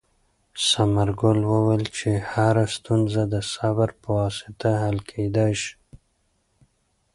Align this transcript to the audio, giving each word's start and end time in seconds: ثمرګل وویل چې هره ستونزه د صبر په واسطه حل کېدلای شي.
ثمرګل 0.67 1.39
وویل 1.51 1.83
چې 1.97 2.09
هره 2.31 2.65
ستونزه 2.75 3.21
د 3.33 3.35
صبر 3.53 3.89
په 4.01 4.09
واسطه 4.19 4.69
حل 4.81 4.97
کېدلای 5.09 5.53
شي. 5.61 5.73